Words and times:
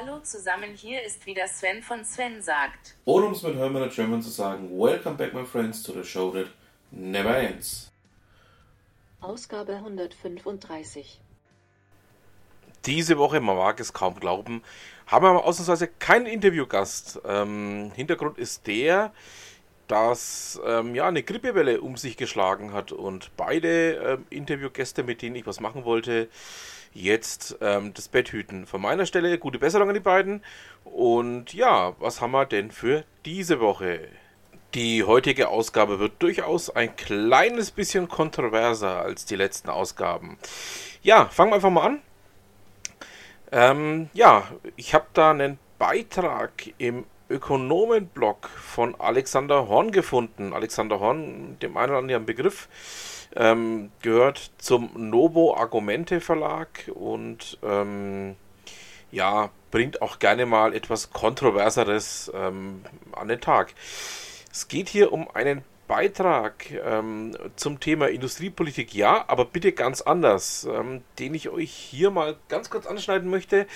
Hallo 0.00 0.20
zusammen, 0.20 0.70
hier 0.74 1.02
ist 1.02 1.26
wieder 1.26 1.46
Sven 1.46 1.82
von 1.82 2.04
Sven 2.04 2.40
sagt. 2.40 2.96
Oder 3.04 3.26
um 3.26 3.32
es 3.32 3.42
mit 3.42 3.56
Hermann 3.56 3.82
und 3.82 3.92
German 3.92 4.22
zu 4.22 4.30
sagen, 4.30 4.70
Welcome 4.70 5.16
back 5.16 5.34
my 5.34 5.44
friends 5.44 5.82
to 5.82 5.92
the 5.92 6.04
show 6.04 6.30
that 6.30 6.46
never 6.90 7.36
ends. 7.36 7.90
Ausgabe 9.20 9.74
135. 9.74 11.20
Diese 12.86 13.18
Woche, 13.18 13.40
man 13.40 13.56
mag 13.56 13.78
es 13.78 13.92
kaum 13.92 14.18
glauben, 14.18 14.62
haben 15.06 15.24
wir 15.24 15.44
ausnahmsweise 15.44 15.88
keinen 15.88 16.26
Interviewgast. 16.26 17.20
Ähm, 17.26 17.92
Hintergrund 17.94 18.38
ist 18.38 18.66
der, 18.66 19.12
dass 19.86 20.58
ähm, 20.64 20.94
ja, 20.94 21.08
eine 21.08 21.22
Grippewelle 21.22 21.82
um 21.82 21.98
sich 21.98 22.16
geschlagen 22.16 22.72
hat 22.72 22.92
und 22.92 23.32
beide 23.36 23.94
ähm, 23.96 24.26
Interviewgäste, 24.30 25.02
mit 25.02 25.20
denen 25.20 25.36
ich 25.36 25.46
was 25.46 25.60
machen 25.60 25.84
wollte, 25.84 26.30
jetzt 26.92 27.56
ähm, 27.60 27.92
das 27.94 28.08
Bett 28.08 28.32
hüten. 28.32 28.66
Von 28.66 28.80
meiner 28.80 29.06
Stelle 29.06 29.38
gute 29.38 29.58
Besserung 29.58 29.88
an 29.88 29.94
die 29.94 30.00
beiden. 30.00 30.42
Und 30.84 31.54
ja, 31.54 31.94
was 31.98 32.20
haben 32.20 32.32
wir 32.32 32.46
denn 32.46 32.70
für 32.70 33.04
diese 33.24 33.60
Woche? 33.60 34.08
Die 34.74 35.02
heutige 35.02 35.48
Ausgabe 35.48 35.98
wird 35.98 36.22
durchaus 36.22 36.70
ein 36.70 36.94
kleines 36.94 37.72
bisschen 37.72 38.08
kontroverser 38.08 39.00
als 39.00 39.24
die 39.24 39.36
letzten 39.36 39.68
Ausgaben. 39.68 40.38
Ja, 41.02 41.26
fangen 41.26 41.50
wir 41.50 41.56
einfach 41.56 41.70
mal 41.70 41.86
an. 41.86 42.02
Ähm, 43.52 44.10
ja, 44.12 44.44
ich 44.76 44.94
habe 44.94 45.06
da 45.12 45.32
einen 45.32 45.58
Beitrag 45.78 46.52
im 46.78 47.04
Ökonomenblog 47.28 48.48
von 48.48 48.94
Alexander 49.00 49.68
Horn 49.68 49.92
gefunden. 49.92 50.52
Alexander 50.52 51.00
Horn, 51.00 51.58
dem 51.60 51.76
einen 51.76 51.90
oder 51.90 51.98
anderen 51.98 52.26
Begriff, 52.26 52.68
ähm, 53.36 53.90
gehört 54.02 54.50
zum 54.58 54.90
Novo 54.94 55.54
Argumente 55.56 56.20
Verlag 56.20 56.90
und 56.94 57.58
ähm, 57.62 58.36
ja, 59.12 59.50
bringt 59.70 60.02
auch 60.02 60.18
gerne 60.18 60.46
mal 60.46 60.74
etwas 60.74 61.10
Kontroverseres 61.10 62.30
ähm, 62.34 62.84
an 63.12 63.28
den 63.28 63.40
Tag. 63.40 63.74
Es 64.52 64.68
geht 64.68 64.88
hier 64.88 65.12
um 65.12 65.28
einen 65.30 65.62
Beitrag 65.90 66.70
ähm, 66.70 67.36
zum 67.56 67.80
Thema 67.80 68.08
Industriepolitik, 68.08 68.94
ja, 68.94 69.24
aber 69.26 69.44
bitte 69.44 69.72
ganz 69.72 70.00
anders, 70.00 70.64
ähm, 70.70 71.02
den 71.18 71.34
ich 71.34 71.48
euch 71.48 71.72
hier 71.72 72.12
mal 72.12 72.36
ganz 72.48 72.70
kurz 72.70 72.86
anschneiden 72.86 73.28
möchte. 73.28 73.66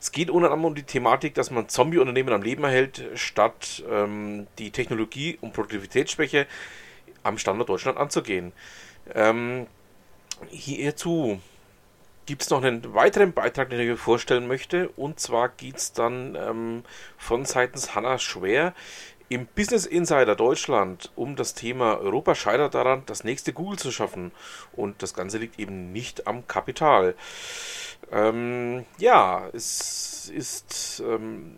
Es 0.00 0.10
geht 0.10 0.30
unter 0.30 0.46
anderem 0.46 0.64
um 0.64 0.74
die 0.74 0.82
Thematik, 0.82 1.34
dass 1.34 1.52
man 1.52 1.68
Zombie-Unternehmen 1.68 2.32
am 2.32 2.42
Leben 2.42 2.64
erhält, 2.64 3.04
statt 3.14 3.84
ähm, 3.88 4.48
die 4.58 4.72
Technologie- 4.72 5.38
und 5.40 5.52
Produktivitätsschwäche 5.52 6.48
am 7.22 7.38
Standort 7.38 7.68
Deutschland 7.68 7.98
anzugehen. 7.98 8.52
Ähm, 9.14 9.66
hierzu 10.48 11.40
gibt 12.26 12.42
es 12.42 12.50
noch 12.50 12.62
einen 12.62 12.94
weiteren 12.94 13.32
Beitrag, 13.32 13.70
den 13.70 13.80
ich 13.80 13.90
euch 13.90 13.98
vorstellen 13.98 14.46
möchte. 14.46 14.88
Und 14.90 15.18
zwar 15.18 15.48
geht 15.48 15.76
es 15.76 15.92
dann 15.92 16.36
ähm, 16.36 16.84
von 17.18 17.44
seitens 17.44 17.94
Hanna 17.94 18.18
Schwer 18.18 18.74
im 19.28 19.46
Business 19.46 19.86
Insider 19.86 20.34
Deutschland 20.36 21.10
um 21.16 21.36
das 21.36 21.54
Thema 21.54 21.98
Europa 21.98 22.34
scheitert 22.34 22.74
daran, 22.74 23.04
das 23.06 23.24
nächste 23.24 23.52
Google 23.52 23.78
zu 23.78 23.90
schaffen. 23.90 24.32
Und 24.72 25.02
das 25.02 25.14
Ganze 25.14 25.38
liegt 25.38 25.58
eben 25.58 25.92
nicht 25.92 26.26
am 26.26 26.46
Kapital. 26.46 27.14
Ähm, 28.12 28.84
ja, 28.98 29.48
es 29.52 30.30
ist, 30.34 31.02
ähm, 31.06 31.56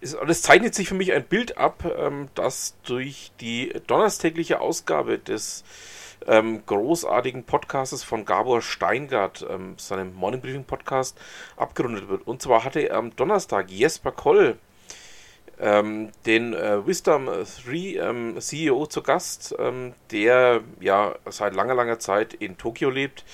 es, 0.00 0.14
es 0.14 0.42
zeichnet 0.42 0.74
sich 0.74 0.88
für 0.88 0.94
mich 0.94 1.12
ein 1.12 1.24
Bild 1.24 1.56
ab, 1.56 1.84
ähm, 1.98 2.28
das 2.34 2.76
durch 2.84 3.32
die 3.40 3.74
donnerstägliche 3.86 4.60
Ausgabe 4.60 5.18
des 5.18 5.64
ähm, 6.26 6.64
großartigen 6.66 7.44
Podcastes 7.44 8.02
von 8.02 8.24
Gabor 8.24 8.62
Steingart, 8.62 9.46
ähm, 9.48 9.74
seinem 9.78 10.14
Morning 10.14 10.40
Briefing 10.40 10.64
Podcast, 10.64 11.18
abgerundet 11.56 12.08
wird. 12.08 12.26
Und 12.26 12.42
zwar 12.42 12.64
hatte 12.64 12.80
er 12.80 12.96
am 12.96 13.14
Donnerstag 13.16 13.70
Jesper 13.70 14.12
Koll 14.12 14.58
ähm, 15.58 16.10
den 16.26 16.54
äh, 16.54 16.86
Wisdom 16.86 17.26
3 17.26 17.74
ähm, 17.74 18.40
CEO 18.40 18.86
zu 18.86 19.02
Gast, 19.02 19.54
ähm, 19.58 19.94
der 20.10 20.62
ja 20.80 21.14
seit 21.28 21.54
langer, 21.54 21.74
langer 21.74 21.98
Zeit 21.98 22.34
in 22.34 22.58
Tokio 22.58 22.90
lebt 22.90 23.24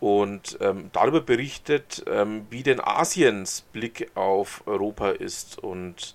und 0.00 0.58
ähm, 0.60 0.90
darüber 0.92 1.20
berichtet, 1.20 2.02
ähm, 2.06 2.46
wie 2.50 2.62
denn 2.62 2.80
Asiens 2.80 3.62
Blick 3.72 4.10
auf 4.14 4.62
Europa 4.66 5.10
ist. 5.10 5.58
Und 5.58 6.14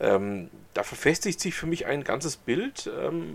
ähm, 0.00 0.50
da 0.74 0.82
verfestigt 0.82 1.40
sich 1.40 1.54
für 1.54 1.66
mich 1.66 1.86
ein 1.86 2.04
ganzes 2.04 2.36
Bild, 2.36 2.88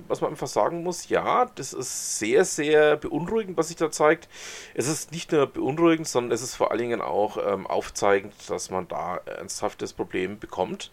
was 0.08 0.22
man 0.22 0.32
einfach 0.32 0.48
sagen 0.48 0.82
muss. 0.82 1.10
Ja, 1.10 1.52
das 1.56 1.74
ist 1.74 2.18
sehr, 2.18 2.46
sehr 2.46 2.96
beunruhigend, 2.96 3.58
was 3.58 3.68
sich 3.68 3.76
da 3.76 3.92
zeigt. 3.92 4.30
Es 4.74 4.88
ist 4.88 5.12
nicht 5.12 5.34
nur 5.34 5.48
beunruhigend, 5.48 6.08
sondern 6.08 6.32
es 6.32 6.42
ist 6.42 6.56
vor 6.56 6.72
allen 6.72 6.80
Dingen 6.80 7.02
auch 7.02 7.36
aufzeigend, 7.36 8.34
dass 8.48 8.70
man 8.70 8.88
da 8.88 9.18
ernsthaftes 9.26 9.92
Problem 9.92 10.40
bekommt 10.40 10.90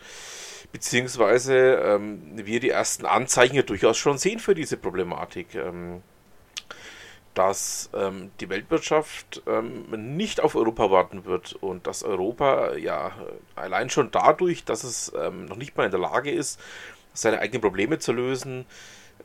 beziehungsweise 0.72 1.56
ähm, 1.56 2.20
wir 2.34 2.60
die 2.60 2.70
ersten 2.70 3.06
Anzeichen 3.06 3.56
ja 3.56 3.62
durchaus 3.62 3.98
schon 3.98 4.18
sehen 4.18 4.38
für 4.38 4.54
diese 4.54 4.76
Problematik. 4.76 5.54
Dass 7.34 7.90
ähm, 7.94 8.32
die 8.40 8.48
Weltwirtschaft 8.48 9.42
ähm, 9.46 10.16
nicht 10.16 10.40
auf 10.40 10.56
Europa 10.56 10.90
warten 10.90 11.24
wird 11.24 11.54
und 11.54 11.86
dass 11.86 12.02
Europa 12.02 12.74
ja 12.74 13.12
allein 13.54 13.88
schon 13.88 14.10
dadurch, 14.10 14.64
dass 14.64 14.82
es 14.82 15.12
ähm, 15.16 15.46
noch 15.46 15.56
nicht 15.56 15.76
mal 15.76 15.84
in 15.84 15.92
der 15.92 16.00
Lage 16.00 16.30
ist, 16.30 16.60
seine 17.12 17.38
eigenen 17.38 17.60
Probleme 17.60 17.98
zu 17.98 18.12
lösen, 18.12 18.66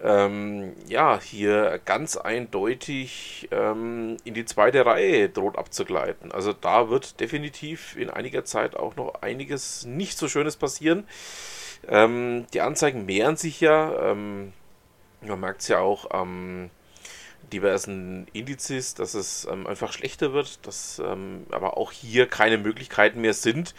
ähm, 0.03 0.73
ja, 0.87 1.19
hier 1.19 1.79
ganz 1.85 2.17
eindeutig 2.17 3.47
ähm, 3.51 4.17
in 4.23 4.33
die 4.33 4.45
zweite 4.45 4.85
Reihe 4.85 5.29
droht 5.29 5.57
abzugleiten. 5.57 6.31
Also 6.31 6.53
da 6.53 6.89
wird 6.89 7.19
definitiv 7.19 7.95
in 7.95 8.09
einiger 8.09 8.43
Zeit 8.45 8.75
auch 8.75 8.95
noch 8.95 9.21
einiges 9.21 9.85
nicht 9.85 10.17
so 10.17 10.27
Schönes 10.27 10.57
passieren. 10.57 11.07
Ähm, 11.87 12.45
die 12.53 12.61
Anzeigen 12.61 13.05
mehren 13.05 13.37
sich 13.37 13.61
ja. 13.61 14.13
Man 14.13 15.39
merkt 15.39 15.61
es 15.61 15.69
ja 15.69 15.79
auch 15.79 16.11
am 16.11 16.69
diversen 17.51 18.27
Indizes, 18.33 18.93
dass 18.93 19.13
es 19.13 19.47
ähm, 19.49 19.67
einfach 19.67 19.93
schlechter 19.93 20.33
wird, 20.33 20.65
dass 20.65 20.99
ähm, 20.99 21.45
aber 21.51 21.77
auch 21.77 21.91
hier 21.91 22.27
keine 22.27 22.57
Möglichkeiten 22.57 23.21
mehr 23.21 23.33
sind, 23.33 23.73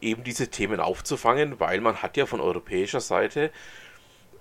eben 0.00 0.24
diese 0.24 0.48
Themen 0.48 0.80
aufzufangen, 0.80 1.60
weil 1.60 1.80
man 1.80 2.02
hat 2.02 2.16
ja 2.16 2.26
von 2.26 2.40
europäischer 2.40 3.00
Seite 3.00 3.50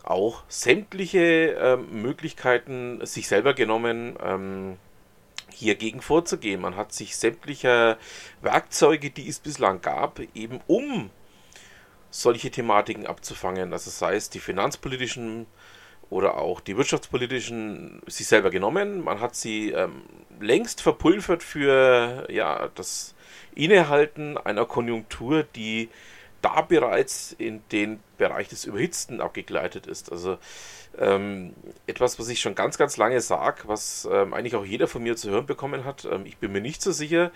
auch 0.04 0.44
sämtliche 0.48 1.56
ähm, 1.60 2.02
Möglichkeiten 2.02 3.06
sich 3.06 3.28
selber 3.28 3.54
genommen, 3.54 4.16
ähm, 4.24 4.78
hier 5.54 5.76
gegen 5.76 6.02
vorzugehen. 6.02 6.62
Man 6.62 6.76
hat 6.76 6.94
sich 6.94 7.16
sämtlicher 7.18 7.98
Werkzeuge, 8.42 9.12
die 9.12 9.28
es 9.28 9.40
bislang 9.40 9.82
gab, 9.82 10.20
eben 10.34 10.62
um 10.68 11.10
solche 12.10 12.52
Thematiken 12.52 13.06
abzufangen. 13.06 13.74
Also 13.74 13.90
sei 13.90 14.16
es 14.16 14.30
die 14.30 14.40
finanzpolitischen 14.40 15.46
oder 16.12 16.38
auch 16.38 16.60
die 16.60 16.78
wirtschaftspolitischen, 16.78 18.02
sich 18.06 18.28
selber 18.28 18.52
genommen. 18.52 19.02
Man 19.04 19.22
hat 19.22 19.34
sie 19.34 19.72
ähm, 19.72 20.04
längst 20.40 20.82
verpulvert 20.82 21.42
für 21.42 22.28
ja, 22.30 22.70
das 22.76 23.16
Innehalten 23.56 24.38
einer 24.38 24.66
Konjunktur, 24.66 25.44
die 25.56 25.90
da 26.42 26.62
bereits 26.62 27.34
in 27.38 27.62
den 27.72 28.02
Bereich 28.18 28.50
des 28.50 28.66
Überhitzten 28.66 29.22
abgegleitet 29.22 29.88
ist. 29.88 30.12
Also 30.12 30.38
ähm, 30.98 31.54
etwas, 31.88 32.20
was 32.20 32.28
ich 32.28 32.42
schon 32.42 32.56
ganz, 32.56 32.78
ganz 32.78 32.98
lange 32.98 33.22
sage, 33.22 33.64
was 33.68 34.08
ähm, 34.12 34.34
eigentlich 34.34 34.56
auch 34.56 34.66
jeder 34.66 34.88
von 34.90 35.04
mir 35.04 35.16
zu 35.16 35.30
hören 35.30 35.46
bekommen 35.46 35.86
hat. 35.86 36.06
Ähm, 36.12 36.26
ich 36.26 36.38
bin 36.38 36.52
mir 36.52 36.62
nicht 36.62 36.82
so 36.82 36.92
sicher, 36.92 37.32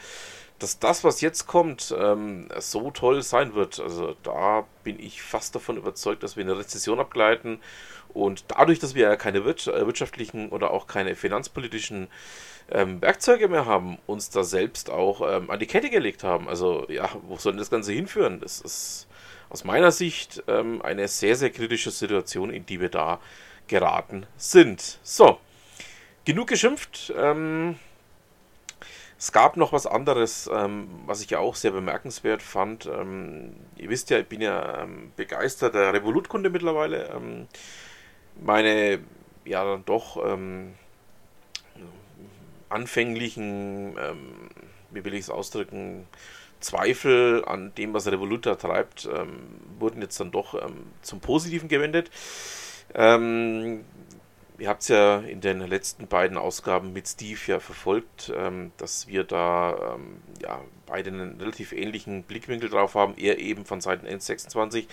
dass 0.59 0.79
das, 0.79 1.03
was 1.03 1.21
jetzt 1.21 1.47
kommt, 1.47 1.93
ähm, 1.97 2.47
so 2.59 2.91
toll 2.91 3.21
sein 3.21 3.55
wird. 3.55 3.79
Also 3.79 4.15
da 4.23 4.65
bin 4.83 4.99
ich 4.99 5.21
fast 5.21 5.55
davon 5.55 5.77
überzeugt, 5.77 6.23
dass 6.23 6.35
wir 6.35 6.43
in 6.43 6.49
eine 6.49 6.59
Rezession 6.59 6.99
abgleiten 6.99 7.59
und 8.13 8.45
dadurch, 8.47 8.79
dass 8.79 8.95
wir 8.95 9.03
ja 9.03 9.15
keine 9.17 9.39
äh, 9.39 9.45
wirtschaftlichen 9.45 10.49
oder 10.49 10.71
auch 10.71 10.87
keine 10.87 11.15
finanzpolitischen 11.15 12.07
ähm, 12.71 13.01
Werkzeuge 13.01 13.49
mehr 13.49 13.65
haben, 13.65 13.97
uns 14.07 14.29
da 14.29 14.43
selbst 14.43 14.89
auch 14.89 15.21
ähm, 15.21 15.51
an 15.51 15.59
die 15.59 15.67
Kette 15.67 15.89
gelegt 15.89 16.23
haben. 16.23 16.47
Also 16.47 16.85
ja, 16.89 17.09
wo 17.23 17.37
soll 17.37 17.51
denn 17.51 17.59
das 17.59 17.69
Ganze 17.69 17.91
hinführen? 17.91 18.39
Das 18.39 18.61
ist 18.61 19.07
aus 19.49 19.65
meiner 19.65 19.91
Sicht 19.91 20.43
ähm, 20.47 20.81
eine 20.81 21.07
sehr, 21.07 21.35
sehr 21.35 21.49
kritische 21.49 21.91
Situation, 21.91 22.49
in 22.49 22.65
die 22.65 22.79
wir 22.79 22.89
da 22.89 23.19
geraten 23.67 24.25
sind. 24.37 24.99
So, 25.03 25.39
genug 26.23 26.47
geschimpft. 26.47 27.13
Ähm, 27.17 27.77
es 29.17 29.31
gab 29.31 29.55
noch 29.55 29.71
was 29.71 29.87
anderes, 29.87 30.49
ähm, 30.53 30.87
was 31.05 31.21
ich 31.21 31.29
ja 31.29 31.39
auch 31.39 31.55
sehr 31.55 31.71
bemerkenswert 31.71 32.41
fand. 32.41 32.85
Ähm, 32.85 33.55
ihr 33.77 33.89
wisst 33.89 34.09
ja, 34.09 34.19
ich 34.19 34.27
bin 34.27 34.41
ja 34.41 34.83
ähm, 34.83 35.11
begeisterter 35.15 35.93
Revolutkunde 35.93 36.49
mittlerweile. 36.49 37.09
Ähm, 37.15 37.47
meine, 38.41 38.99
ja, 39.45 39.63
dann 39.63 39.85
doch 39.85 40.17
ähm, 40.25 40.73
anfänglichen, 42.67 43.95
ähm, 43.97 44.49
wie 44.91 45.05
will 45.05 45.13
ich 45.13 45.21
es 45.21 45.29
ausdrücken, 45.29 46.07
Zweifel 46.59 47.45
an 47.45 47.73
dem, 47.75 47.93
was 47.93 48.07
Revolut 48.07 48.45
da 48.45 48.55
treibt, 48.55 49.07
wurden 49.77 50.01
jetzt 50.01 50.19
dann 50.19 50.31
doch 50.31 50.59
zum 51.03 51.19
Positiven 51.19 51.67
gewendet. 51.67 52.09
Ihr 54.57 54.69
habt 54.69 54.81
es 54.83 54.87
ja 54.87 55.19
in 55.19 55.41
den 55.41 55.59
letzten 55.59 56.07
beiden 56.07 56.37
Ausgaben 56.37 56.93
mit 56.93 57.07
Steve 57.07 57.39
ja 57.47 57.59
verfolgt, 57.59 58.31
ähm, 58.35 58.71
dass 58.77 59.07
wir 59.07 59.23
da 59.23 59.95
ähm, 59.95 60.17
ja, 60.41 60.61
beide 60.85 61.09
einen 61.09 61.39
relativ 61.39 61.71
ähnlichen 61.71 62.23
Blickwinkel 62.23 62.69
drauf 62.69 62.95
haben. 62.95 63.15
Er 63.17 63.39
eben 63.39 63.65
von 63.65 63.81
Seiten 63.81 64.07
N26, 64.07 64.85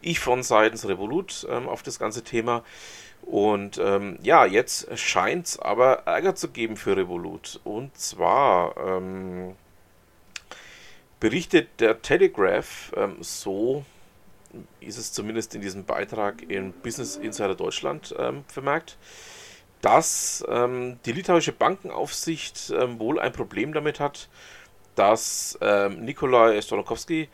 ich 0.00 0.20
von 0.20 0.42
Seiten 0.42 0.78
Revolut 0.86 1.46
ähm, 1.50 1.68
auf 1.68 1.82
das 1.82 1.98
ganze 1.98 2.22
Thema. 2.22 2.62
Und 3.22 3.78
ähm, 3.78 4.18
ja, 4.22 4.46
jetzt 4.46 4.96
scheint 4.98 5.46
es 5.46 5.58
aber 5.58 6.02
Ärger 6.06 6.34
zu 6.34 6.50
geben 6.50 6.76
für 6.76 6.96
Revolut. 6.96 7.60
Und 7.64 7.96
zwar 7.96 8.76
ähm, 8.76 9.54
berichtet 11.20 11.68
der 11.80 12.00
Telegraph 12.02 12.92
ähm, 12.96 13.16
so, 13.20 13.84
ist 14.80 14.98
es 14.98 15.12
zumindest 15.12 15.54
in 15.54 15.60
diesem 15.60 15.84
Beitrag 15.84 16.42
in 16.42 16.72
Business 16.72 17.16
Insider 17.16 17.54
Deutschland 17.54 18.14
ähm, 18.18 18.44
vermerkt, 18.48 18.96
dass 19.80 20.44
ähm, 20.48 20.98
die 21.06 21.12
litauische 21.12 21.52
Bankenaufsicht 21.52 22.70
ähm, 22.70 22.98
wohl 22.98 23.18
ein 23.18 23.32
Problem 23.32 23.72
damit 23.72 24.00
hat, 24.00 24.28
dass 24.94 25.58
ähm, 25.62 26.04
Nikolai 26.04 26.60
Stolokowski, 26.60 27.28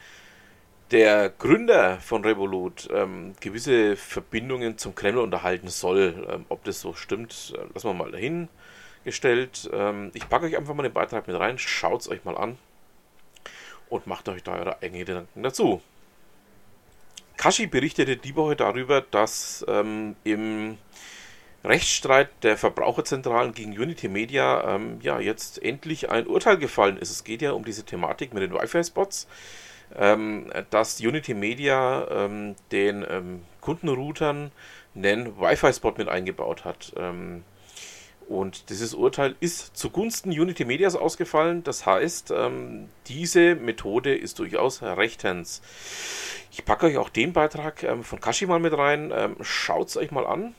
der 0.93 1.31
Gründer 1.31 1.99
von 1.99 2.25
Revolut, 2.25 2.89
ähm, 2.93 3.35
gewisse 3.41 3.97
Verbindungen 3.97 4.79
zum 4.79 4.95
Kreml 4.95 5.19
unterhalten 5.19 5.69
soll. 5.69 6.27
Ähm, 6.31 6.45
ob 6.49 6.63
das 6.63 6.81
so 6.81 6.95
stimmt, 6.95 7.55
äh, 7.57 7.73
lassen 7.75 7.89
wir 7.89 7.95
mal 7.95 8.13
dahingestellt. 8.13 9.69
Ähm, 9.73 10.13
ich 10.15 10.29
packe 10.29 10.47
euch 10.47 10.57
einfach 10.57 10.75
mal 10.75 10.85
den 10.85 10.93
Beitrag 10.93 11.27
mit 11.27 11.37
rein, 11.37 11.59
schaut 11.59 12.03
es 12.03 12.09
euch 12.09 12.25
mal 12.25 12.37
an 12.37 12.57
und 13.89 14.07
macht 14.07 14.29
euch 14.29 14.45
da 14.45 14.55
eure 14.55 14.81
eigenen 14.81 15.05
Gedanken 15.05 15.43
dazu. 15.43 15.83
Kashi 17.47 17.69
berichtete 17.69 18.17
die 18.17 18.35
Woche 18.35 18.57
darüber, 18.57 19.01
dass 19.03 19.65
ähm, 19.69 20.17
im 20.25 20.79
Rechtsstreit 21.63 22.29
der 22.43 22.57
Verbraucherzentralen 22.57 23.55
gegen 23.55 23.71
Unity 23.71 24.09
Media 24.09 24.75
ähm, 24.75 24.99
ja 25.01 25.21
jetzt 25.21 25.63
endlich 25.63 26.11
ein 26.11 26.27
Urteil 26.27 26.57
gefallen 26.59 26.97
ist. 26.97 27.11
Es 27.11 27.23
geht 27.23 27.43
ja 27.43 27.53
um 27.53 27.65
diese 27.65 27.85
Thematik 27.85 28.35
mit 28.35 28.43
den 28.43 28.53
Wi-Fi-Spots, 28.53 29.29
ähm, 29.95 30.53
dass 30.71 30.99
Unity 31.01 31.35
Media 31.35 32.09
ähm, 32.11 32.57
den 32.73 33.07
ähm, 33.09 33.45
Kundenroutern 33.61 34.51
einen 34.97 35.39
Wi-Fi-Spot 35.39 35.95
mit 35.99 36.09
eingebaut 36.09 36.65
hat. 36.65 36.95
Und 38.29 38.71
dieses 38.71 38.93
Urteil 38.93 39.37
ist 39.39 39.77
zugunsten 39.77 40.31
Unity 40.31 40.65
Medias 40.65 40.97
ausgefallen. 40.97 41.63
Das 41.63 41.87
heißt, 41.87 42.33
ähm, 42.37 42.89
diese 43.07 43.55
Methode 43.55 44.17
ist 44.17 44.41
durchaus 44.41 44.83
rechtens. 44.83 45.63
Ich 46.51 46.65
packe 46.65 46.87
euch 46.87 46.97
auch 46.97 47.09
den 47.09 47.33
Beitrag 47.33 47.85
ähm, 47.85 48.03
von 48.03 48.21
Kashi 48.21 48.47
mal 48.47 48.59
mit 48.59 48.77
rein. 48.77 49.13
Ähm, 49.15 49.37
Schaut 49.43 49.89
es 49.89 49.97
euch 49.97 50.11
mal 50.11 50.27
an. 50.27 50.55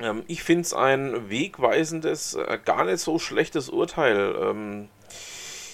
Ähm, 0.00 0.24
ich 0.26 0.42
finde 0.42 0.62
es 0.62 0.74
ein 0.74 1.30
wegweisendes, 1.30 2.34
äh, 2.34 2.58
gar 2.64 2.84
nicht 2.84 2.98
so 2.98 3.20
schlechtes 3.20 3.68
Urteil, 3.68 4.34
ähm, 4.40 4.88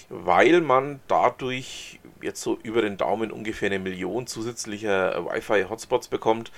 weil 0.09 0.61
man 0.61 0.99
dadurch 1.07 1.99
jetzt 2.21 2.41
so 2.41 2.59
über 2.61 2.81
den 2.81 2.97
Daumen 2.97 3.31
ungefähr 3.31 3.67
eine 3.67 3.79
Million 3.79 4.27
zusätzlicher 4.27 5.25
Wi-Fi-Hotspots 5.25 6.07
bekommt 6.07 6.51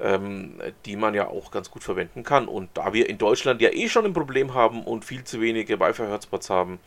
ähm, 0.00 0.60
die 0.86 0.96
man 0.96 1.14
ja 1.14 1.28
auch 1.28 1.50
ganz 1.50 1.70
gut 1.70 1.84
verwenden 1.84 2.22
kann. 2.22 2.48
Und 2.48 2.70
da 2.74 2.92
wir 2.92 3.08
in 3.08 3.18
Deutschland 3.18 3.60
ja 3.60 3.70
eh 3.70 3.88
schon 3.88 4.04
ein 4.04 4.12
Problem 4.12 4.54
haben 4.54 4.84
und 4.84 5.04
viel 5.04 5.24
zu 5.24 5.40
wenige 5.40 5.80
Wi-Fi-Hotspots 5.80 6.50
haben, 6.50 6.78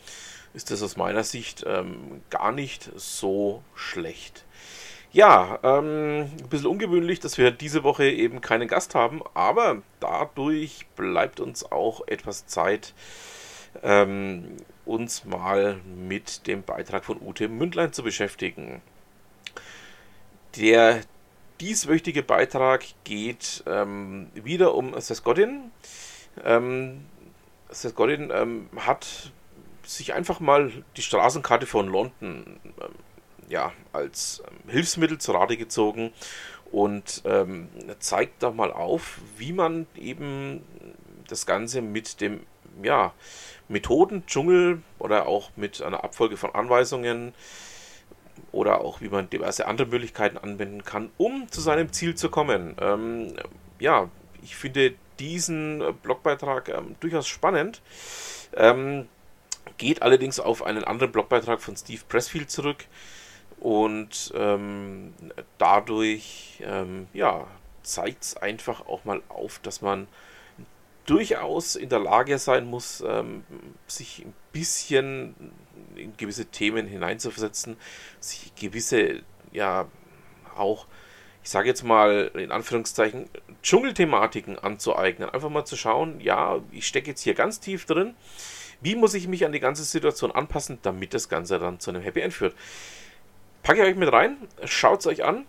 ist 0.53 0.71
das 0.71 0.83
aus 0.83 0.97
meiner 0.97 1.23
Sicht 1.23 1.63
ähm, 1.67 2.21
gar 2.29 2.51
nicht 2.51 2.89
so 2.95 3.63
schlecht. 3.75 4.45
Ja, 5.13 5.59
ähm, 5.63 6.29
ein 6.41 6.49
bisschen 6.49 6.67
ungewöhnlich, 6.67 7.19
dass 7.19 7.37
wir 7.37 7.51
diese 7.51 7.83
Woche 7.83 8.05
eben 8.09 8.39
keinen 8.39 8.69
Gast 8.69 8.95
haben, 8.95 9.21
aber 9.33 9.81
dadurch 9.99 10.85
bleibt 10.95 11.41
uns 11.41 11.69
auch 11.69 12.07
etwas 12.07 12.45
Zeit, 12.47 12.93
ähm, 13.83 14.55
uns 14.85 15.25
mal 15.25 15.79
mit 15.85 16.47
dem 16.47 16.63
Beitrag 16.63 17.03
von 17.03 17.21
Ute 17.21 17.49
Mündlein 17.49 17.91
zu 17.91 18.03
beschäftigen. 18.03 18.81
Der 20.55 21.01
dieswöchige 21.61 22.23
Beitrag 22.23 22.83
geht 23.03 23.63
ähm, 23.67 24.29
wieder 24.33 24.73
um 24.73 24.99
Seth 24.99 25.23
Godin. 25.23 25.71
Ähm, 26.43 27.05
Seth 27.69 27.95
Godin 27.95 28.31
ähm, 28.33 28.67
hat 28.75 29.31
sich 29.85 30.13
einfach 30.13 30.39
mal 30.39 30.71
die 30.97 31.01
Straßenkarte 31.03 31.67
von 31.67 31.87
London 31.87 32.11
ähm, 32.21 32.91
ja, 33.47 33.71
als 33.93 34.41
ähm, 34.47 34.71
Hilfsmittel 34.71 35.19
zu 35.19 35.33
Rate 35.33 35.55
gezogen 35.55 36.11
und 36.71 37.21
ähm, 37.25 37.69
zeigt 37.99 38.41
da 38.41 38.49
mal 38.49 38.71
auf, 38.71 39.19
wie 39.37 39.53
man 39.53 39.85
eben 39.95 40.63
das 41.27 41.45
Ganze 41.45 41.81
mit 41.81 42.21
dem 42.21 42.41
ja, 42.81 43.13
Methodendschungel 43.67 44.81
oder 44.97 45.27
auch 45.27 45.51
mit 45.55 45.81
einer 45.81 46.03
Abfolge 46.03 46.37
von 46.37 46.55
Anweisungen 46.55 47.33
oder 48.51 48.81
auch 48.81 49.01
wie 49.01 49.09
man 49.09 49.29
diverse 49.29 49.67
andere 49.67 49.87
Möglichkeiten 49.87 50.37
anwenden 50.37 50.83
kann, 50.83 51.09
um 51.17 51.49
zu 51.51 51.61
seinem 51.61 51.91
Ziel 51.91 52.15
zu 52.15 52.29
kommen. 52.29 52.75
Ähm, 52.79 53.33
ja, 53.79 54.09
ich 54.41 54.55
finde 54.55 54.93
diesen 55.19 55.83
Blogbeitrag 56.01 56.69
ähm, 56.69 56.95
durchaus 56.99 57.27
spannend. 57.27 57.81
Ähm, 58.55 59.07
geht 59.77 60.01
allerdings 60.01 60.39
auf 60.39 60.63
einen 60.63 60.83
anderen 60.83 61.11
Blogbeitrag 61.11 61.61
von 61.61 61.75
Steve 61.75 62.01
Pressfield 62.07 62.49
zurück 62.49 62.85
und 63.59 64.33
ähm, 64.35 65.13
dadurch 65.57 66.61
ähm, 66.65 67.07
ja, 67.13 67.45
zeigt 67.83 68.23
es 68.23 68.37
einfach 68.37 68.87
auch 68.87 69.05
mal 69.05 69.21
auf, 69.29 69.59
dass 69.59 69.81
man 69.81 70.07
durchaus 71.05 71.75
in 71.75 71.89
der 71.89 71.99
Lage 71.99 72.37
sein 72.37 72.65
muss, 72.65 73.03
ähm, 73.05 73.43
sich 73.87 74.25
ein 74.25 74.33
bisschen 74.51 75.35
in 75.95 76.15
gewisse 76.17 76.45
Themen 76.45 76.87
hineinzuversetzen, 76.87 77.77
sich 78.19 78.53
gewisse, 78.55 79.21
ja, 79.51 79.87
auch, 80.55 80.87
ich 81.43 81.49
sage 81.49 81.67
jetzt 81.67 81.83
mal 81.83 82.31
in 82.35 82.51
Anführungszeichen, 82.51 83.29
Dschungelthematiken 83.63 84.59
anzueignen. 84.59 85.29
Einfach 85.29 85.49
mal 85.49 85.65
zu 85.65 85.75
schauen, 85.75 86.19
ja, 86.21 86.59
ich 86.71 86.87
stecke 86.87 87.09
jetzt 87.09 87.21
hier 87.21 87.33
ganz 87.33 87.59
tief 87.59 87.85
drin. 87.85 88.15
Wie 88.81 88.95
muss 88.95 89.13
ich 89.13 89.27
mich 89.27 89.45
an 89.45 89.51
die 89.51 89.59
ganze 89.59 89.83
Situation 89.83 90.31
anpassen, 90.31 90.79
damit 90.81 91.13
das 91.13 91.29
Ganze 91.29 91.59
dann 91.59 91.79
zu 91.79 91.91
einem 91.91 92.01
Happy 92.01 92.21
End 92.21 92.33
führt? 92.33 92.55
Packe 93.63 93.81
ich 93.81 93.87
euch 93.87 93.95
mit 93.95 94.11
rein, 94.11 94.37
schaut 94.65 95.01
es 95.01 95.07
euch 95.07 95.23
an. 95.23 95.45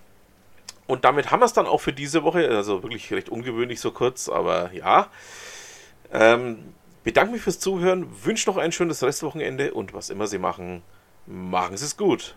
Und 0.87 1.05
damit 1.05 1.31
haben 1.31 1.41
wir 1.41 1.47
es 1.47 1.55
dann 1.55 1.67
auch 1.67 1.81
für 1.81 1.93
diese 1.93 2.23
Woche. 2.25 2.49
Also 2.49 2.83
wirklich 2.83 3.11
recht 3.13 3.29
ungewöhnlich 3.29 3.81
so 3.81 3.91
kurz, 3.91 4.29
aber 4.29 4.73
ja. 4.73 5.09
Ähm, 6.13 6.75
bedanke 7.03 7.33
mich 7.33 7.43
fürs 7.43 7.59
Zuhören, 7.59 8.07
wünsche 8.25 8.49
noch 8.49 8.57
ein 8.57 8.73
schönes 8.73 9.03
Restwochenende 9.03 9.75
und 9.75 9.95
was 9.95 10.11
immer 10.11 10.27
Sie 10.27 10.39
machen, 10.39 10.83
machen 11.27 11.77
Sie 11.77 11.85
es 11.85 11.97
gut. 11.97 12.37